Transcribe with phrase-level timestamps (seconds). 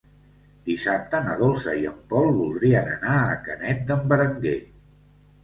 [0.69, 4.57] Dissabte na Dolça i en Pol voldrien anar a Canet d'en Berenguer.